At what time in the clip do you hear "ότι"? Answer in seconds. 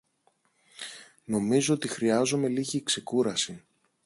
1.73-1.87